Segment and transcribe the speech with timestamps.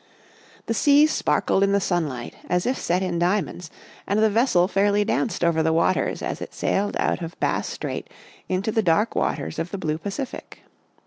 [0.65, 3.69] The sea sparkled in the sun light as if set in diamonds
[4.07, 8.09] and the vessel fairly danced over the waters as it sailed out of Bass Strait
[8.49, 10.63] into the dark waters of the blue Pacific.